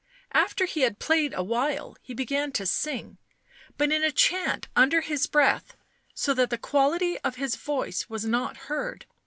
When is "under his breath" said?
4.75-5.75